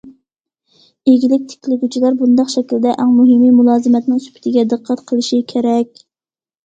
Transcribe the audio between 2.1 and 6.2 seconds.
بۇنداق شەكىلدە ئەڭ مۇھىمى مۇلازىمەتنىڭ سۈپىتىگە دىققەت قىلىشى كېرەك.